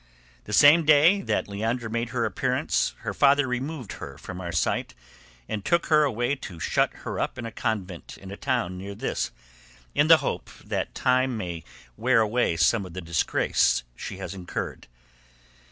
[0.45, 4.95] The same day that Leandra made her appearance her father removed her from our sight
[5.47, 8.95] and took her away to shut her up in a convent in a town near
[8.95, 9.29] this,
[9.93, 11.63] in the hope that time may
[11.97, 14.87] wear away some of the disgrace she has incurred.